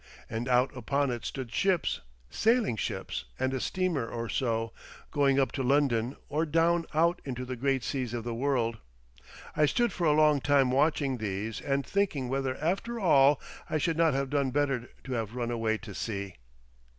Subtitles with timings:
[0.27, 2.01] And out upon it stood ships,
[2.31, 4.73] sailing ships and a steamer or so,
[5.11, 8.79] going up to London or down out into the great seas of the world.
[9.55, 13.95] I stood for a long time watching these and thinking whether after all I should
[13.95, 16.37] not have done better to have run away to sea.